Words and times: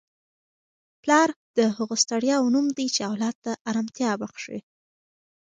پلار 1.01 1.29
د 1.57 1.59
هغو 1.77 1.95
ستړیاوو 2.03 2.53
نوم 2.55 2.67
دی 2.77 2.87
چي 2.95 3.01
اولاد 3.11 3.35
ته 3.45 3.51
ارامتیا 3.69 4.11
بخښي. 4.21 4.59